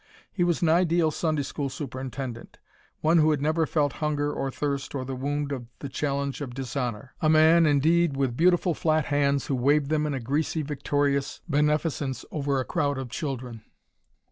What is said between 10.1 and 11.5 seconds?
greasy victorious